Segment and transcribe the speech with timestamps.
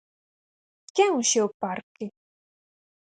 [0.93, 2.05] Que é un xeoparque?